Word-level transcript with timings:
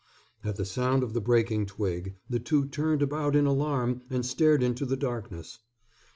At 0.43 0.55
the 0.55 0.65
sound 0.65 1.03
of 1.03 1.13
the 1.13 1.21
breaking 1.21 1.67
twig 1.67 2.15
the 2.27 2.39
two 2.39 2.65
turned 2.67 3.03
about 3.03 3.35
in 3.35 3.45
alarm 3.45 4.01
and 4.09 4.25
stared 4.25 4.63
into 4.63 4.83
the 4.83 4.97
darkness. 4.97 5.59